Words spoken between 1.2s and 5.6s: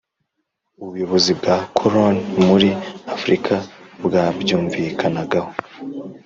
bwa Koroni muri Afurika bwabyumvikanagaho